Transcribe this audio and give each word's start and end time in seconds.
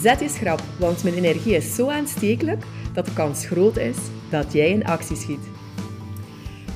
Zet 0.00 0.20
je 0.20 0.28
schrap, 0.28 0.60
want 0.78 1.02
mijn 1.02 1.14
energie 1.14 1.54
is 1.54 1.74
zo 1.74 1.88
aanstekelijk 1.88 2.64
dat 2.94 3.06
de 3.06 3.12
kans 3.12 3.46
groot 3.46 3.76
is 3.76 3.96
dat 4.30 4.52
jij 4.52 4.70
in 4.70 4.84
actie 4.84 5.16
schiet. 5.16 5.40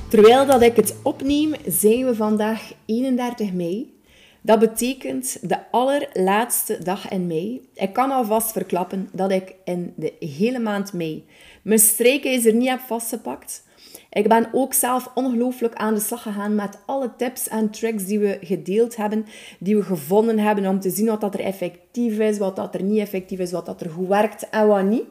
Terwijl 0.09 0.45
dat 0.45 0.61
ik 0.61 0.75
het 0.75 0.95
opneem, 1.03 1.53
zijn 1.65 2.05
we 2.05 2.15
vandaag 2.15 2.71
31 2.85 3.53
mei. 3.53 3.95
Dat 4.41 4.59
betekent 4.59 5.49
de 5.49 5.71
allerlaatste 5.71 6.83
dag 6.83 7.09
in 7.09 7.27
mei. 7.27 7.69
Ik 7.73 7.93
kan 7.93 8.11
alvast 8.11 8.51
verklappen 8.51 9.09
dat 9.11 9.31
ik 9.31 9.55
in 9.63 9.93
de 9.95 10.13
hele 10.19 10.59
maand 10.59 10.93
mei 10.93 11.25
mijn 11.61 11.79
strijkijzer 11.79 12.53
niet 12.53 12.69
heb 12.69 12.79
vastgepakt. 12.79 13.63
Ik 14.09 14.27
ben 14.27 14.49
ook 14.51 14.73
zelf 14.73 15.11
ongelooflijk 15.15 15.75
aan 15.75 15.93
de 15.93 15.99
slag 15.99 16.21
gegaan 16.21 16.55
met 16.55 16.79
alle 16.85 17.11
tips 17.17 17.47
en 17.47 17.69
tricks 17.69 18.05
die 18.05 18.19
we 18.19 18.37
gedeeld 18.41 18.95
hebben, 18.95 19.25
die 19.59 19.75
we 19.75 19.83
gevonden 19.83 20.39
hebben 20.39 20.65
om 20.65 20.79
te 20.79 20.89
zien 20.89 21.05
wat 21.05 21.21
dat 21.21 21.33
er 21.33 21.39
effectief 21.39 22.19
is, 22.19 22.37
wat 22.37 22.55
dat 22.55 22.75
er 22.75 22.83
niet 22.83 22.99
effectief 22.99 23.39
is, 23.39 23.51
wat 23.51 23.65
dat 23.65 23.81
er 23.81 23.89
goed 23.89 24.07
werkt 24.07 24.49
en 24.49 24.67
wat 24.67 24.83
niet. 24.83 25.03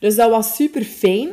Dus 0.00 0.16
dat 0.16 0.30
was 0.30 0.54
super 0.54 0.82
fijn. 0.82 1.28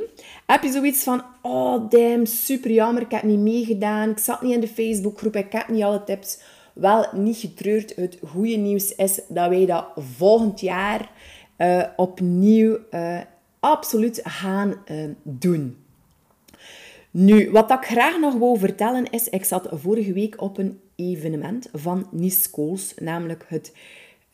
Heb 0.45 0.63
je 0.63 0.71
zoiets 0.71 1.03
van, 1.03 1.21
oh 1.41 1.89
damn, 1.89 2.25
super 2.25 2.71
jammer, 2.71 3.01
ik 3.01 3.11
heb 3.11 3.23
niet 3.23 3.39
meegedaan, 3.39 4.09
ik 4.09 4.17
zat 4.17 4.41
niet 4.41 4.53
in 4.53 4.59
de 4.59 4.67
Facebookgroep, 4.67 5.35
ik 5.35 5.51
heb 5.51 5.67
niet 5.67 5.83
alle 5.83 6.03
tips. 6.03 6.39
Wel, 6.73 7.05
niet 7.13 7.37
getreurd. 7.37 7.95
Het 7.95 8.17
goede 8.27 8.55
nieuws 8.55 8.95
is 8.95 9.19
dat 9.27 9.49
wij 9.49 9.65
dat 9.65 9.85
volgend 9.95 10.59
jaar 10.59 11.11
uh, 11.57 11.83
opnieuw 11.95 12.77
uh, 12.91 13.19
absoluut 13.59 14.19
gaan 14.23 14.73
uh, 14.91 15.09
doen. 15.23 15.84
Nu, 17.17 17.51
wat 17.51 17.71
ik 17.71 17.85
graag 17.85 18.19
nog 18.19 18.33
wil 18.33 18.55
vertellen 18.55 19.09
is, 19.09 19.29
ik 19.29 19.43
zat 19.43 19.67
vorige 19.71 20.13
week 20.13 20.41
op 20.41 20.57
een 20.57 20.79
evenement 20.95 21.69
van 21.73 22.07
Nice 22.11 22.49
Kools, 22.49 22.93
namelijk 22.95 23.45
het 23.47 23.73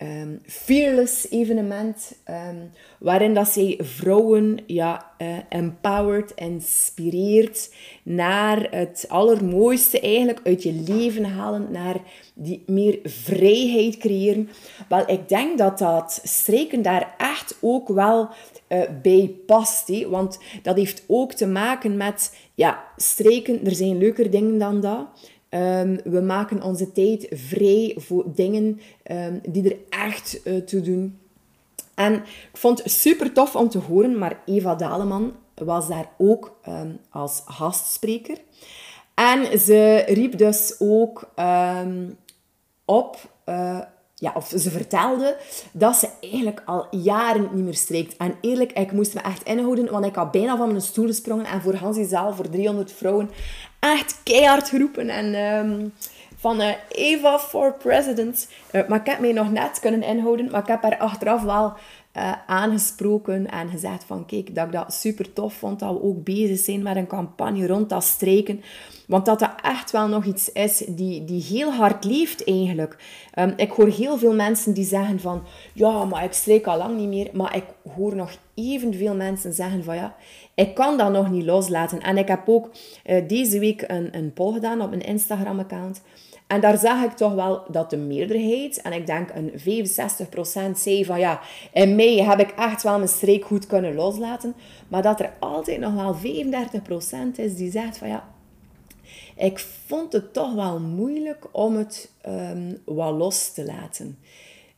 um, 0.02 0.42
Fearless 0.46 1.30
evenement, 1.30 2.16
um, 2.30 2.72
waarin 3.00 3.34
dat 3.34 3.48
zij 3.48 3.80
vrouwen 3.82 4.60
ja, 4.66 5.12
uh, 5.18 5.38
empowered, 5.50 6.32
inspireert 6.36 7.74
naar 8.04 8.68
het 8.72 9.06
allermooiste 9.08 10.00
eigenlijk 10.00 10.40
uit 10.44 10.64
je 10.64 10.74
leven 10.88 11.24
halen, 11.24 11.68
naar 11.72 11.96
die 12.34 12.64
meer 12.66 13.00
vrijheid 13.04 13.98
creëren. 13.98 14.50
Wel, 14.90 15.10
ik 15.10 15.30
denk 15.30 15.58
dat 15.58 15.78
dat 15.78 16.20
strijken 16.24 16.82
daar 16.82 17.16
echt 17.18 17.58
ook 17.60 17.88
wel 17.88 18.30
uh, 18.68 18.82
bij 19.02 19.36
past. 19.46 20.06
Want 20.08 20.40
dat 20.62 20.76
heeft 20.76 21.04
ook 21.08 21.34
te 21.34 21.48
maken 21.48 21.98
met, 21.98 22.38
ja, 22.56 22.84
strijken, 22.96 23.66
er 23.66 23.76
zijn 23.76 23.98
leuker 23.98 24.32
dingen 24.32 24.58
dan 24.58 24.82
dat. 24.82 25.08
Um, 25.54 26.00
we 26.04 26.22
maken 26.22 26.64
onze 26.64 26.92
tijd 26.92 27.28
vrij 27.32 27.96
voor 27.98 28.26
dingen 28.36 28.80
um, 29.12 29.42
die 29.50 29.70
er 29.70 29.78
echt 29.90 30.40
uh, 30.44 30.62
toe 30.62 30.82
doen. 30.82 31.20
En 31.94 32.14
ik 32.14 32.58
vond 32.58 32.84
het 32.84 32.92
super 32.92 33.34
tof 33.34 33.56
om 33.56 33.70
te 33.70 33.78
horen, 33.78 34.18
maar 34.18 34.40
Eva 34.46 34.76
Daleman 34.76 35.34
was 35.56 35.88
daar 35.88 36.10
ook 36.18 36.60
um, 36.68 37.00
als 37.10 37.42
gastspreker. 37.46 38.38
En 39.14 39.60
ze 39.60 40.04
riep 40.08 40.38
dus 40.38 40.76
ook 40.80 41.30
op 42.86 43.18
uh, 43.46 43.80
ja, 44.22 44.32
of 44.36 44.54
ze 44.58 44.70
vertelde 44.72 45.38
dat 45.72 45.96
ze 45.96 46.10
eigenlijk 46.22 46.62
al 46.66 46.88
jaren 46.92 47.50
niet 47.54 47.64
meer 47.64 47.76
streekt. 47.76 48.18
En 48.18 48.36
eerlijk, 48.42 48.72
ik 48.72 48.92
moest 48.92 49.14
me 49.14 49.22
echt 49.22 49.44
inhouden, 49.44 49.92
want 49.92 50.06
ik 50.06 50.16
had 50.16 50.32
bijna 50.32 50.58
van 50.58 50.68
mijn 50.68 50.82
stoel 50.82 51.06
gesprongen 51.06 51.46
en 51.46 51.62
voor 51.62 51.76
Hansie 51.76 52.06
zaal, 52.06 52.34
voor 52.34 52.50
300 52.50 52.92
vrouwen, 52.92 53.30
echt 53.90 54.20
keihard 54.24 54.70
geroepen. 54.70 55.10
En 55.10 55.36
um, 55.36 55.94
van 56.38 56.62
uh, 56.62 56.70
Eva 56.90 57.40
for 57.40 57.74
President. 57.74 58.48
Uh, 58.72 58.88
maar 58.88 59.00
ik 59.00 59.06
heb 59.06 59.20
mij 59.20 59.32
nog 59.32 59.52
net 59.52 59.80
kunnen 59.80 60.04
inhouden, 60.04 60.52
maar 60.52 60.62
ik 60.62 60.68
heb 60.68 60.82
haar 60.82 60.98
achteraf 60.98 61.42
wel 61.42 61.74
uh, 62.18 62.32
aangesproken 62.48 63.52
en 63.52 63.70
gezegd 63.70 64.04
van 64.04 64.26
kijk, 64.26 64.56
dat 64.56 64.66
ik 64.66 64.72
dat 64.72 64.94
super 64.94 65.34
tof 65.34 65.54
vond 65.54 65.80
dat 65.80 65.94
we 65.94 66.04
ook 66.04 66.24
bezig 66.24 66.60
zijn 66.60 66.82
met 66.82 66.96
een 66.96 67.08
campagne 67.08 67.68
rond 67.68 67.90
dat 67.90 68.04
strijken. 68.04 68.62
Want 69.08 69.26
dat 69.26 69.40
dat 69.40 69.54
echt 69.62 69.92
wel 69.92 70.08
nog 70.08 70.26
iets 70.26 70.52
is 70.52 70.78
die, 70.88 71.26
die 71.26 71.42
heel 71.42 71.72
hard 71.72 72.04
leeft 72.04 72.48
eigenlijk. 72.48 72.98
Um, 73.40 73.54
ik 73.56 73.72
hoor 73.72 73.88
heel 73.88 74.18
veel 74.18 74.34
mensen 74.34 74.74
die 74.74 74.86
zeggen 74.86 75.20
van 75.20 75.44
ja, 75.74 76.06
maar 76.06 76.24
ik 76.24 76.34
strijk 76.34 76.68
al 76.68 76.78
lang 76.78 76.98
niet 76.98 77.08
meer. 77.08 77.30
Maar 77.34 77.56
ik 77.56 77.66
hoor 77.96 78.16
nog 78.16 78.32
evenveel 78.54 79.16
mensen 79.16 79.54
zeggen 79.54 79.84
van 79.84 79.96
ja, 79.96 80.16
ik 80.56 80.76
kan 80.76 80.98
dat 80.98 81.12
nog 81.12 81.30
niet 81.30 81.46
loslaten. 81.46 82.02
En 82.02 82.18
ik 82.18 82.28
heb 82.28 82.50
ook 82.50 82.70
uh, 83.06 83.28
deze 83.28 83.60
week 83.60 83.84
een, 83.88 84.18
een 84.18 84.34
poll 84.34 84.54
gedaan 84.54 84.82
op 84.82 84.90
mijn 84.90 85.02
Instagram-account. 85.02 86.02
En 86.52 86.62
daar 86.62 86.78
zag 86.78 87.04
ik 87.04 87.12
toch 87.12 87.34
wel 87.34 87.64
dat 87.68 87.90
de 87.90 87.98
meerderheid, 87.98 88.82
en 88.82 88.94
ik 88.94 89.06
denk 89.06 89.30
een 89.34 89.52
65% 90.76 90.78
zei 90.78 91.06
van 91.06 91.20
ja, 91.20 91.40
in 91.74 91.96
mei 91.96 92.22
heb 92.22 92.40
ik 92.40 92.52
echt 92.52 92.84
wel 92.84 92.98
mijn 92.98 93.10
streek 93.10 93.46
goed 93.46 93.68
kunnen 93.68 93.96
loslaten. 93.96 94.56
Maar 94.88 95.02
dat 95.02 95.20
er 95.20 95.34
altijd 95.40 95.80
nog 95.80 95.94
wel 95.94 96.16
35% 96.16 97.36
is 97.36 97.56
die 97.56 97.72
zegt 97.72 97.98
van 97.98 98.08
ja, 98.08 98.28
ik 99.36 99.60
vond 99.60 100.14
het 100.14 100.34
toch 100.34 100.54
wel 100.54 100.80
moeilijk 100.80 101.48
om 101.52 101.76
het 101.76 102.12
um, 102.28 102.78
wat 102.86 103.14
los 103.14 103.54
te 103.54 103.66
laten. 103.66 104.18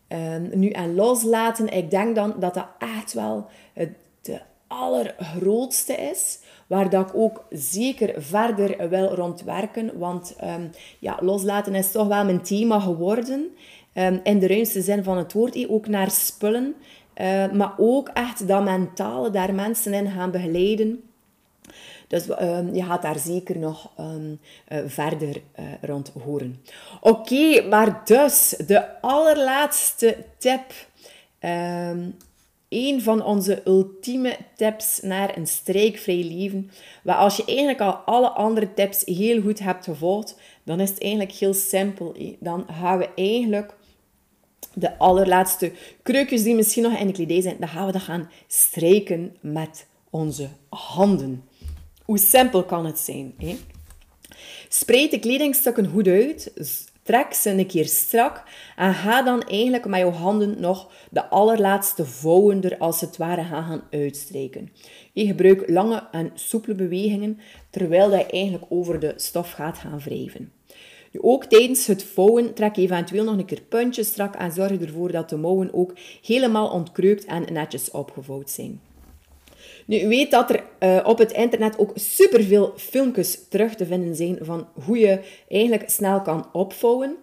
Um, 0.08 0.50
nu, 0.54 0.70
en 0.70 0.96
loslaten, 0.96 1.70
ik 1.70 1.90
denk 1.90 2.16
dan 2.16 2.34
dat 2.40 2.54
dat 2.54 2.68
echt 2.80 3.14
wel 3.14 3.46
het 3.74 3.90
de 4.22 4.42
allergrootste 4.80 5.94
is. 5.94 6.40
Waar 6.68 6.90
dat 6.90 7.10
ik 7.10 7.16
ook 7.16 7.46
zeker 7.50 8.22
verder 8.22 8.90
wil 8.90 9.16
rondwerken. 9.16 9.98
Want 9.98 10.36
um, 10.44 10.72
ja, 11.00 11.18
loslaten 11.22 11.76
is 11.76 11.92
toch 11.92 12.08
wel 12.08 12.26
mijn 12.26 12.42
thema 12.42 12.80
geworden. 12.80 13.56
Um, 13.94 14.20
in 14.24 14.40
de 14.40 14.48
ruimste 14.48 14.82
zin 14.82 15.04
van 15.04 15.18
het 15.18 15.34
woord. 15.34 15.70
Ook 15.70 15.88
naar 15.88 16.12
spullen. 16.12 16.76
Uh, 17.22 17.52
maar 17.52 17.74
ook 17.78 18.10
echt 18.14 18.48
dat 18.48 18.64
mentale, 18.64 19.30
daar 19.30 19.54
mensen 19.54 19.94
in 19.94 20.12
gaan 20.12 20.32
begeleiden. 20.32 21.04
Dus 22.08 22.30
um, 22.30 22.74
je 22.74 22.84
gaat 22.84 23.02
daar 23.02 23.20
zeker 23.20 23.58
nog 23.58 23.92
uh, 24.00 24.78
verder 24.86 25.42
rond 25.82 26.12
horen. 26.24 26.64
Oké, 27.02 27.62
maar 27.70 28.02
dus 28.06 28.56
de 28.68 29.02
allerlaatste 29.02 30.18
tip. 30.38 30.64
Een 32.74 33.02
van 33.02 33.24
onze 33.24 33.62
ultieme 33.66 34.38
tips 34.56 35.00
naar 35.02 35.38
een 35.38 35.48
strijkvrij 35.48 36.24
leven. 36.24 36.72
Maar 37.04 37.16
als 37.16 37.36
je 37.36 37.46
eigenlijk 37.46 37.82
al 37.82 37.94
alle 37.94 38.30
andere 38.30 38.74
tips 38.74 39.02
heel 39.06 39.42
goed 39.42 39.60
hebt 39.60 39.84
gevolgd, 39.84 40.36
dan 40.64 40.80
is 40.80 40.90
het 40.90 41.02
eigenlijk 41.02 41.32
heel 41.32 41.54
simpel. 41.54 42.16
Dan 42.40 42.66
gaan 42.72 42.98
we 42.98 43.10
eigenlijk 43.16 43.74
de 44.74 44.98
allerlaatste 44.98 45.72
kreukjes 46.04 46.44
die 46.44 46.56
misschien 46.56 46.84
nog 46.84 47.00
in 47.00 47.08
de 47.08 47.14
kledij 47.14 47.42
zijn, 47.42 47.56
dan 47.60 47.70
gaan 47.70 47.86
we 47.86 47.92
dat 47.92 48.02
gaan 48.02 48.30
strijken 48.48 49.36
met 49.42 49.88
onze 50.10 50.50
handen. 50.70 51.44
Hoe 52.06 52.18
simpel 52.18 52.64
kan 52.64 52.86
het 52.86 53.00
zijn? 53.00 53.34
Hè? 53.38 53.58
Spreid 54.70 55.12
de 55.12 55.20
kledingstukken 55.20 55.88
goed 55.88 56.08
uit. 56.08 56.52
Trek 57.04 57.34
ze 57.34 57.50
een 57.50 57.68
keer 57.68 57.86
strak 57.86 58.44
en 58.76 58.94
ga 58.94 59.22
dan 59.22 59.42
eigenlijk 59.42 59.86
met 59.86 60.00
je 60.00 60.06
handen 60.06 60.60
nog 60.60 60.92
de 61.12 61.30
allerlaatste 61.30 62.06
vouwen 62.06 62.62
er 62.62 62.78
als 62.78 63.02
het 63.02 63.18
ware 63.18 63.44
gaan, 63.44 63.84
gaan. 63.90 64.72
Je 65.14 65.26
gebruikt 65.26 65.70
lange 65.70 66.08
en 66.12 66.32
soepele 66.34 66.76
bewegingen 66.76 67.40
terwijl 67.70 68.12
je 68.12 68.26
eigenlijk 68.26 68.66
over 68.70 69.00
de 69.00 69.14
stof 69.16 69.52
gaat 69.52 69.78
gaan 69.78 70.00
wrijven. 70.00 70.52
Ook 71.22 71.46
tijdens 71.46 71.88
het 71.88 72.04
vouwen 72.04 72.54
trek 72.54 72.76
je 72.76 72.82
eventueel 72.82 73.24
nog 73.24 73.38
een 73.38 73.46
keer 73.46 73.62
puntjes 73.62 74.08
strak 74.08 74.36
en 74.36 74.52
zorg 74.52 74.82
ervoor 74.82 75.12
dat 75.12 75.30
de 75.30 75.38
mouwen 75.38 75.74
ook 75.74 75.94
helemaal 76.22 76.70
ontkreukt 76.70 77.26
en 77.26 77.54
netjes 77.54 77.92
opgevouwd 77.92 78.50
zijn. 78.50 78.82
Nu, 79.86 80.08
weet 80.08 80.32
dat 80.32 80.50
er 80.50 80.64
uh, 80.80 81.08
op 81.08 81.18
het 81.18 81.32
internet 81.32 81.78
ook 81.78 81.92
superveel 81.96 82.74
filmpjes 82.76 83.48
terug 83.50 83.76
te 83.76 83.86
vinden 83.86 84.16
zijn 84.16 84.38
van 84.42 84.68
hoe 84.86 84.98
je 84.98 85.20
eigenlijk 85.50 85.90
snel 85.90 86.22
kan 86.22 86.50
opvouwen. 86.54 87.16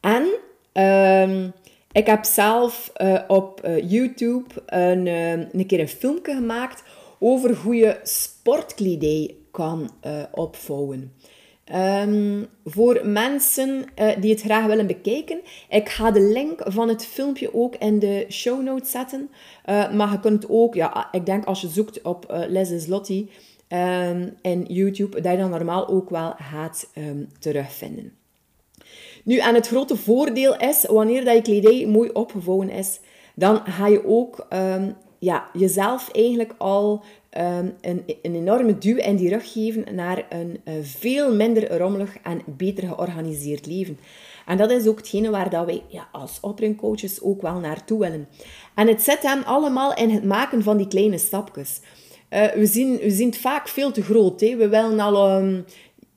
En 0.00 0.26
uh, 0.74 1.44
ik 1.92 2.06
heb 2.06 2.24
zelf 2.24 2.92
uh, 3.02 3.20
op 3.28 3.60
uh, 3.64 3.90
YouTube 3.90 4.54
een, 4.66 5.06
een 5.06 5.66
keer 5.66 5.80
een 5.80 5.88
filmpje 5.88 6.34
gemaakt 6.34 6.82
over 7.18 7.56
hoe 7.56 7.74
je 7.74 7.98
sportkledij 8.02 9.34
kan 9.50 9.90
opvouwen. 10.30 11.12
Um, 11.72 12.46
voor 12.64 13.00
mensen 13.04 13.84
uh, 13.98 14.10
die 14.20 14.30
het 14.30 14.40
graag 14.40 14.66
willen 14.66 14.86
bekijken, 14.86 15.40
ik 15.68 15.88
ga 15.88 16.10
de 16.10 16.20
link 16.20 16.60
van 16.64 16.88
het 16.88 17.06
filmpje 17.06 17.54
ook 17.54 17.76
in 17.76 17.98
de 17.98 18.26
show 18.30 18.62
notes 18.62 18.90
zetten. 18.90 19.30
Uh, 19.66 19.92
maar 19.92 20.12
je 20.12 20.20
kunt 20.20 20.48
ook, 20.48 20.74
ja, 20.74 21.08
ik 21.12 21.26
denk 21.26 21.44
als 21.44 21.60
je 21.60 21.68
zoekt 21.68 22.02
op 22.02 22.30
uh, 22.30 22.42
Les 22.48 22.86
Lottie 22.86 23.30
um, 23.68 24.36
in 24.42 24.64
YouTube, 24.68 25.20
dat 25.20 25.32
je 25.32 25.38
dan 25.38 25.50
normaal 25.50 25.88
ook 25.88 26.10
wel 26.10 26.34
gaat 26.36 26.90
um, 26.98 27.28
terugvinden. 27.38 28.12
Nu, 29.22 29.38
en 29.38 29.54
het 29.54 29.66
grote 29.66 29.96
voordeel 29.96 30.56
is, 30.56 30.86
wanneer 30.88 31.24
dat 31.24 31.34
je 31.34 31.42
kledij 31.42 31.86
mooi 31.86 32.10
opgevouwen 32.12 32.70
is, 32.70 33.00
dan 33.34 33.60
ga 33.64 33.86
je 33.86 34.06
ook 34.06 34.46
ja, 35.24 35.48
jezelf 35.52 36.10
eigenlijk 36.12 36.54
al 36.58 37.04
um, 37.38 37.74
een, 37.80 38.02
een, 38.22 38.34
enorme 38.34 38.78
duw 38.78 38.96
in 38.96 39.16
die 39.16 39.28
rug 39.28 39.52
geven 39.52 39.94
naar 39.94 40.26
een 40.28 40.60
uh, 40.64 40.74
veel 40.82 41.34
minder 41.34 41.78
rommelig 41.78 42.16
en 42.22 42.42
beter 42.46 42.88
georganiseerd 42.88 43.66
leven. 43.66 43.98
En 44.46 44.56
dat 44.56 44.70
is 44.70 44.86
ook 44.86 44.96
hetgene 44.96 45.30
waar 45.30 45.50
dat 45.50 45.66
wij 45.66 45.82
ja, 45.88 46.08
als 46.12 46.38
opruimcoaches 46.40 47.22
ook 47.22 47.42
wel 47.42 47.58
naartoe 47.58 47.98
willen. 47.98 48.28
En 48.74 48.88
het 48.88 49.02
zit 49.02 49.22
hem 49.22 49.42
allemaal 49.42 49.94
in 49.94 50.10
het 50.10 50.24
maken 50.24 50.62
van 50.62 50.76
die 50.76 50.88
kleine 50.88 51.18
stapjes. 51.18 51.80
Uh, 52.30 52.46
we, 52.46 52.66
zien, 52.66 52.96
we 52.96 53.10
zien 53.10 53.26
het 53.26 53.38
vaak 53.38 53.68
veel 53.68 53.92
te 53.92 54.02
groot. 54.02 54.40
Hè. 54.40 54.56
We 54.56 54.68
willen 54.68 55.00
al 55.00 55.36
um, 55.36 55.64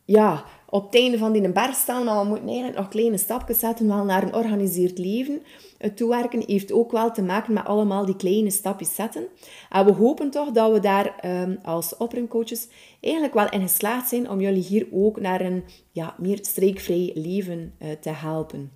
ja, 0.05 0.43
op 0.69 0.85
het 0.85 1.01
einde 1.01 1.17
van 1.17 1.31
die 1.31 1.49
berg 1.51 1.75
staan, 1.75 2.03
maar 2.05 2.19
we 2.19 2.27
moeten 2.27 2.47
eigenlijk 2.47 2.77
nog 2.77 2.87
kleine 2.87 3.17
stapjes 3.17 3.59
zetten 3.59 3.87
wel 3.87 4.03
naar 4.03 4.23
een 4.23 4.33
organiseerd 4.33 4.97
leven. 4.97 5.41
Het 5.77 5.97
toewerken 5.97 6.43
heeft 6.45 6.71
ook 6.71 6.91
wel 6.91 7.11
te 7.11 7.21
maken 7.21 7.53
met 7.53 7.65
allemaal 7.65 8.05
die 8.05 8.15
kleine 8.15 8.49
stapjes 8.49 8.95
zetten. 8.95 9.27
En 9.69 9.85
we 9.85 9.91
hopen 9.91 10.29
toch 10.29 10.51
dat 10.51 10.71
we 10.71 10.79
daar 10.79 11.15
um, 11.41 11.59
als 11.63 11.97
opruimcoaches 11.97 12.67
eigenlijk 12.99 13.33
wel 13.33 13.49
in 13.49 13.61
geslaagd 13.61 14.09
zijn 14.09 14.29
om 14.29 14.41
jullie 14.41 14.63
hier 14.63 14.87
ook 14.91 15.19
naar 15.19 15.41
een 15.41 15.63
ja, 15.91 16.15
meer 16.17 16.39
streekvrij 16.41 17.11
leven 17.13 17.73
uh, 17.79 17.91
te 17.91 18.09
helpen. 18.09 18.71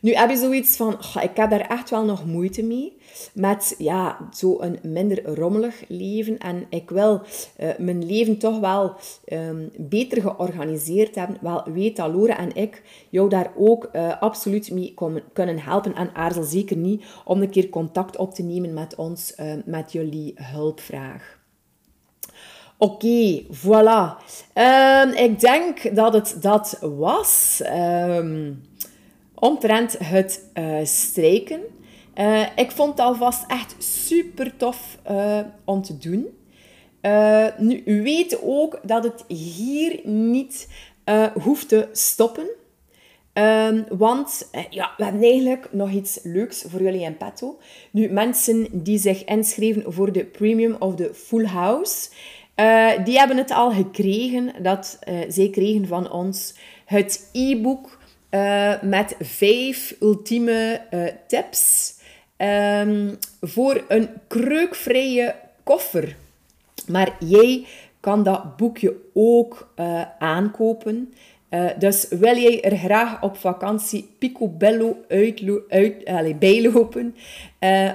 Nu 0.00 0.12
heb 0.12 0.30
je 0.30 0.36
zoiets 0.36 0.76
van, 0.76 0.92
ik 1.22 1.36
heb 1.36 1.50
daar 1.50 1.70
echt 1.70 1.90
wel 1.90 2.04
nog 2.04 2.26
moeite 2.26 2.62
mee 2.62 2.96
met 3.34 3.74
ja, 3.78 4.28
zo'n 4.30 4.78
minder 4.82 5.34
rommelig 5.34 5.84
leven. 5.88 6.38
En 6.38 6.66
ik 6.70 6.90
wil 6.90 7.22
uh, 7.60 7.68
mijn 7.78 8.06
leven 8.06 8.38
toch 8.38 8.58
wel 8.58 8.94
um, 9.32 9.70
beter 9.76 10.22
georganiseerd 10.22 11.14
hebben. 11.14 11.38
Wel, 11.40 11.62
weet 11.72 11.96
dat 11.96 12.12
Lore 12.12 12.32
en 12.32 12.54
ik 12.54 12.82
jou 13.08 13.28
daar 13.28 13.52
ook 13.56 13.88
uh, 13.92 14.20
absoluut 14.20 14.70
mee 14.70 14.94
kunnen 15.32 15.58
helpen. 15.58 15.94
En 15.94 16.14
aarzel 16.14 16.42
zeker 16.42 16.76
niet 16.76 17.04
om 17.24 17.42
een 17.42 17.50
keer 17.50 17.68
contact 17.68 18.16
op 18.16 18.34
te 18.34 18.42
nemen 18.42 18.74
met 18.74 18.94
ons, 18.94 19.34
uh, 19.40 19.52
met 19.64 19.92
jullie 19.92 20.34
hulpvraag. 20.34 21.38
Oké, 22.78 23.42
voilà. 23.42 24.16
Um, 24.54 25.10
ik 25.10 25.40
denk 25.40 25.96
dat 25.96 26.12
het 26.12 26.36
dat 26.40 26.78
was. 26.80 27.62
Um, 27.64 28.62
omtrent 29.40 29.98
het 29.98 30.50
uh, 30.54 30.78
strijken. 30.82 31.60
Uh, 32.14 32.46
ik 32.56 32.70
vond 32.70 32.90
het 32.90 33.00
alvast 33.00 33.44
echt 33.46 33.74
super 33.78 34.56
tof 34.56 34.98
uh, 35.10 35.40
om 35.64 35.82
te 35.82 35.98
doen. 35.98 36.26
nu, 37.58 37.82
u 37.84 38.02
weet 38.02 38.38
ook 38.42 38.80
dat 38.82 39.04
het 39.04 39.24
hier 39.28 40.00
niet 40.04 40.68
hoeft 41.42 41.68
te 41.68 41.88
stoppen. 41.92 42.46
Um, 43.32 43.84
want 43.88 44.48
ja, 44.70 44.94
we 44.96 45.04
hebben 45.04 45.22
eigenlijk 45.22 45.68
nog 45.72 45.90
iets 45.90 46.18
leuks 46.22 46.64
voor 46.68 46.82
jullie 46.82 47.00
in 47.00 47.16
petto. 47.16 47.58
Nu, 47.90 48.08
mensen 48.08 48.68
die 48.72 48.98
zich 48.98 49.24
inschreven 49.24 49.92
voor 49.92 50.12
de 50.12 50.24
Premium 50.24 50.76
of 50.78 50.94
de 50.94 51.14
Full 51.14 51.46
House, 51.46 52.08
die 53.04 53.18
hebben 53.18 53.36
het 53.36 53.50
al 53.50 53.70
gekregen. 53.70 54.52
Dat 54.62 54.98
zij 55.28 55.48
kregen 55.50 55.86
van 55.86 56.12
ons 56.12 56.54
het 56.84 57.28
e-book 57.32 57.97
uh, 58.30 58.82
met 58.82 59.16
vijf 59.20 59.94
ultieme 60.00 60.80
uh, 60.90 61.04
tips 61.26 61.94
um, 62.36 63.18
voor 63.40 63.84
een 63.88 64.08
kreukvrije 64.26 65.34
koffer. 65.62 66.16
Maar 66.86 67.16
jij 67.18 67.66
kan 68.00 68.22
dat 68.22 68.56
boekje 68.56 68.96
ook 69.14 69.72
uh, 69.76 70.02
aankopen. 70.18 71.14
dus 71.78 72.08
wil 72.08 72.36
jij 72.36 72.62
er 72.62 72.76
graag 72.76 73.22
op 73.22 73.36
vakantie 73.36 74.08
picobello 74.18 74.96
uitlo 75.08 75.62
uit, 75.68 76.38
bijlopen, 76.38 77.14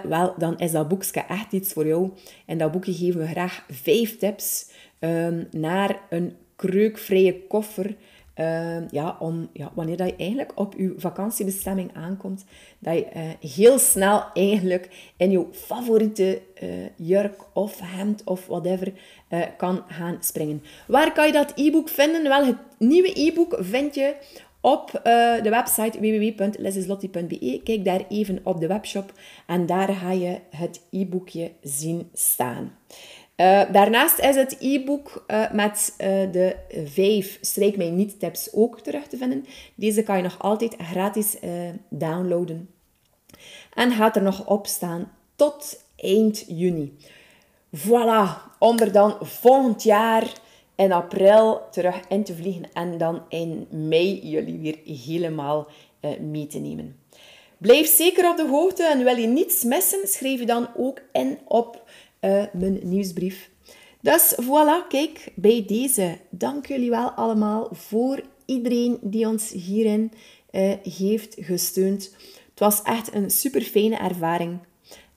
wel, 0.04 0.34
dan 0.38 0.60
is 0.60 0.72
dat 0.72 0.88
boekje 0.88 1.26
echt 1.28 1.52
iets 1.52 1.74
voor 1.74 1.88
jou. 1.88 2.10
En 2.46 2.58
dat 2.58 2.72
boekje 2.72 2.94
geven 2.94 3.20
we 3.20 3.28
graag 3.28 3.66
vijf 3.70 4.18
tips 4.18 4.70
um, 5.00 5.48
naar 5.52 6.00
een 6.10 6.36
kreukvrije 6.56 7.40
koffer 7.48 7.96
uh, 8.40 8.90
ja, 8.90 9.18
om, 9.20 9.50
ja, 9.54 9.72
wanneer 9.76 9.98
dat 9.98 10.10
je 10.10 10.16
eigenlijk 10.16 10.52
op 10.56 10.74
je 10.78 10.94
vakantiebestemming 10.98 11.90
aankomt, 11.94 12.46
dat 12.80 12.94
je 12.94 13.06
uh, 13.16 13.52
heel 13.52 13.80
snel 13.80 14.24
eigenlijk 14.34 15.12
in 15.18 15.32
je 15.32 15.46
favoriete 15.52 16.42
uh, 16.64 16.70
jurk 16.96 17.42
of 17.54 17.80
hemd 17.80 18.24
of 18.24 18.46
whatever 18.46 18.94
eh, 19.28 19.42
kan 19.58 19.84
gaan 19.88 20.18
springen. 20.20 20.64
Waar 20.88 21.14
kan 21.14 21.26
je 21.26 21.32
dat 21.32 21.52
e-book 21.56 21.90
vinden? 21.90 22.24
Wel, 22.24 22.46
het 22.46 22.58
nieuwe 22.78 23.22
e-book 23.22 23.58
vind 23.60 23.96
je 23.96 24.16
op 24.62 24.92
de 25.44 25.50
website 25.50 26.00
www.lesislotti.be. 26.00 27.62
Kijk 27.64 27.86
daar 27.86 28.06
even 28.10 28.40
op 28.44 28.60
de 28.60 28.68
webshop 28.68 29.14
en 29.48 29.66
daar 29.66 29.94
ga 29.94 30.12
je 30.12 30.40
het 30.50 30.82
e-boekje 30.92 31.52
zien 31.62 32.10
staan. 32.14 32.72
Uh, 33.44 33.62
daarnaast 33.72 34.19
is 34.19 34.36
het 34.36 34.56
e-book 34.60 35.25
uh, 35.28 35.51
met 35.51 35.94
uh, 35.98 36.07
de 36.31 36.56
vijf 36.86 37.38
Strijk 37.42 37.78
Mij 37.78 37.90
Niet 37.90 38.19
tips 38.19 38.54
ook 38.54 38.80
terug 38.80 39.07
te 39.07 39.18
vinden. 39.18 39.45
Deze 39.75 40.04
kan 40.04 40.18
je 40.18 40.24
nog 40.24 40.40
altijd 40.40 40.75
gratis 40.78 41.38
downloaden. 41.90 42.69
En 43.74 43.92
gaat 43.92 44.16
er 44.16 44.22
nog 44.22 44.48
op 44.48 44.68
staan 44.68 45.12
tot 45.36 45.84
eind 45.95 46.44
juni. 46.48 46.98
Voilà, 47.78 48.51
om 48.60 48.80
er 48.80 48.92
dan 48.92 49.18
volgend 49.22 49.84
jaar 49.84 50.34
in 50.75 50.92
april 50.92 51.62
terug 51.72 52.00
in 52.10 52.24
te 52.24 52.36
vliegen 52.36 52.66
en 52.74 52.98
dan 52.98 53.22
in 53.30 53.68
mei 53.69 54.28
jullie 54.28 54.60
weer 54.60 54.80
helemaal 55.06 55.68
mee 56.19 56.48
te 56.48 56.60
nemen. 56.60 57.00
Blijf 57.57 57.88
zeker 57.88 58.30
op 58.30 58.38
de 58.38 58.48
hoogte 58.48 58.84
en 58.84 59.04
wil 59.04 59.16
je 59.16 59.28
niets 59.28 59.63
missen, 59.63 60.07
schrijf 60.07 60.39
je 60.39 60.46
dan 60.46 60.68
ook 60.78 61.01
in 61.12 61.39
op 61.46 61.84
uh, 62.25 62.44
mijn 62.54 62.80
nieuwsbrief. 62.84 63.50
Dus 64.02 64.36
voilà, 64.42 64.88
kijk, 64.90 65.31
bij 65.36 65.66
deze. 65.68 66.18
Dank 66.30 66.66
jullie 66.66 66.90
wel 66.90 67.10
allemaal 67.10 67.70
voor 67.72 68.22
iedereen 68.46 68.98
die 69.02 69.28
ons 69.28 69.52
hierin 69.52 70.12
uh, 70.52 70.74
heeft 70.84 71.36
gesteund. 71.40 72.16
Het 72.50 72.60
was 72.60 72.81
echt 72.81 73.14
een 73.14 73.31
super 73.31 73.62
fijne 73.62 73.96
ervaring. 73.96 74.60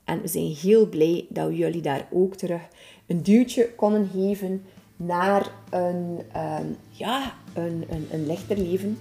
En 0.04 0.20
we 0.20 0.28
zijn 0.28 0.54
heel 0.54 0.88
blij 0.88 1.26
dat 1.28 1.48
we 1.48 1.56
jullie 1.56 1.80
daar 1.80 2.08
ook 2.12 2.34
terug 2.34 2.60
een 3.06 3.22
duwtje 3.22 3.74
konden 3.74 4.10
geven 4.12 4.64
naar 4.96 5.52
een, 5.70 6.20
um, 6.36 6.76
ja, 6.90 7.34
een, 7.54 7.84
een, 7.88 8.06
een 8.10 8.26
lichter 8.26 8.58
leven. 8.58 8.98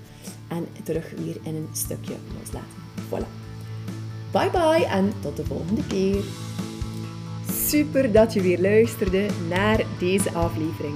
En 0.48 0.68
terug 0.84 1.12
weer 1.12 1.38
in 1.44 1.56
een 1.56 1.70
stukje 1.74 2.16
loslaten. 2.40 2.84
Voilà. 3.10 3.44
Bye 4.32 4.50
bye 4.52 4.86
en 4.86 5.14
tot 5.22 5.36
de 5.36 5.46
volgende 5.46 5.88
keer. 5.88 6.24
Super 7.68 8.12
dat 8.12 8.34
je 8.34 8.42
weer 8.42 8.60
luisterde 8.60 9.26
naar 9.50 9.84
deze 10.00 10.32
aflevering. 10.32 10.96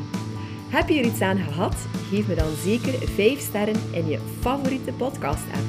Heb 0.70 0.90
je 0.90 1.00
er 1.00 1.06
iets 1.06 1.22
aan 1.22 1.38
gehad? 1.38 1.76
Geef 2.10 2.28
me 2.28 2.36
dan 2.36 2.56
zeker 2.64 3.08
5 3.08 3.40
sterren 3.40 3.76
in 3.92 4.08
je 4.08 4.20
favoriete 4.40 4.92
podcast-app. 4.92 5.64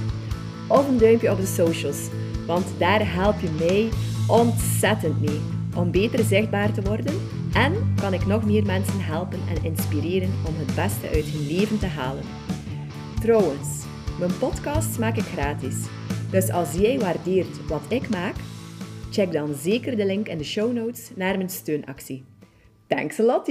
Of 0.69 0.89
een 0.89 0.99
duimpje 0.99 1.31
op 1.31 1.37
de 1.37 1.47
socials, 1.47 2.09
want 2.47 2.67
daar 2.79 3.15
help 3.15 3.41
je 3.41 3.51
mij 3.59 3.89
ontzettend 4.29 5.21
mee 5.21 5.41
om 5.75 5.91
beter 5.91 6.25
zichtbaar 6.25 6.73
te 6.73 6.83
worden 6.83 7.15
en 7.53 7.95
kan 8.01 8.13
ik 8.13 8.27
nog 8.27 8.45
meer 8.45 8.67
mensen 8.67 9.01
helpen 9.01 9.39
en 9.49 9.65
inspireren 9.65 10.33
om 10.47 10.55
het 10.57 10.75
beste 10.75 11.09
uit 11.09 11.25
hun 11.25 11.47
leven 11.47 11.79
te 11.79 11.87
halen. 11.87 12.25
Trouwens, 13.21 13.85
mijn 14.19 14.39
podcast 14.39 14.99
maak 14.99 15.17
ik 15.17 15.25
gratis. 15.25 15.77
Dus 16.31 16.51
als 16.51 16.73
jij 16.73 16.99
waardeert 16.99 17.67
wat 17.67 17.83
ik 17.89 18.09
maak, 18.09 18.35
Check 19.11 19.33
dan 19.33 19.55
zeker 19.55 19.97
de 19.97 20.07
link 20.07 20.29
in 20.29 20.39
de 20.39 20.45
show 20.45 20.73
notes 20.73 21.11
naar 21.15 21.37
mijn 21.37 21.51
steunactie. 21.51 22.25
Thanks 22.87 23.21
a 23.21 23.23
lot! 23.23 23.51